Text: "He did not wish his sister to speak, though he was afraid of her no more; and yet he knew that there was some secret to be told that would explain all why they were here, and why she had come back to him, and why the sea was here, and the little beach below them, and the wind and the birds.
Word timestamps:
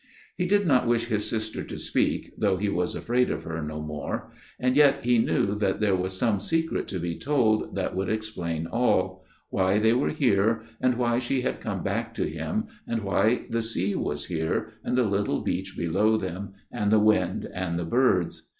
"He 0.39 0.47
did 0.47 0.65
not 0.65 0.87
wish 0.87 1.05
his 1.09 1.29
sister 1.29 1.63
to 1.63 1.77
speak, 1.77 2.33
though 2.35 2.57
he 2.57 2.69
was 2.69 2.95
afraid 2.95 3.29
of 3.29 3.43
her 3.43 3.61
no 3.61 3.83
more; 3.83 4.31
and 4.59 4.75
yet 4.75 5.05
he 5.05 5.19
knew 5.19 5.53
that 5.53 5.79
there 5.79 5.95
was 5.95 6.17
some 6.17 6.39
secret 6.39 6.87
to 6.87 6.99
be 6.99 7.19
told 7.19 7.75
that 7.75 7.95
would 7.95 8.09
explain 8.09 8.65
all 8.65 9.23
why 9.51 9.77
they 9.77 9.93
were 9.93 10.09
here, 10.09 10.63
and 10.81 10.95
why 10.97 11.19
she 11.19 11.41
had 11.41 11.61
come 11.61 11.83
back 11.83 12.15
to 12.15 12.27
him, 12.27 12.63
and 12.87 13.03
why 13.03 13.45
the 13.51 13.61
sea 13.61 13.93
was 13.93 14.25
here, 14.25 14.71
and 14.83 14.97
the 14.97 15.03
little 15.03 15.41
beach 15.41 15.75
below 15.77 16.17
them, 16.17 16.53
and 16.71 16.89
the 16.91 16.97
wind 16.99 17.45
and 17.53 17.77
the 17.77 17.85
birds. 17.85 18.41